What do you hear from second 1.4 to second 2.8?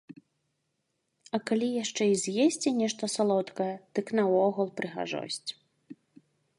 калі яшчэ і з'есці